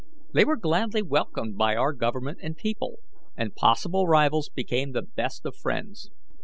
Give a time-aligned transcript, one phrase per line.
[0.33, 3.01] They were gladly welcomed by our Government and people,
[3.37, 6.09] and possible rivals became the best of friends.